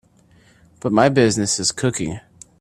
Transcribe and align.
But 0.79 0.91
my 0.91 1.09
business 1.09 1.59
is 1.59 1.71
cooking. 1.71 2.21